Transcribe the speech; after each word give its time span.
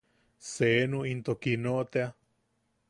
Senu 0.51 1.03
into 1.11 1.35
Kiino 1.45 1.77
tea. 1.91 2.11